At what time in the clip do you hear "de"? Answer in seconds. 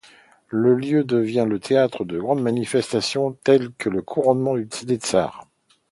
2.05-2.17